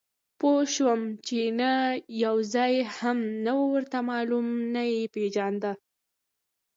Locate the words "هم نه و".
2.97-3.63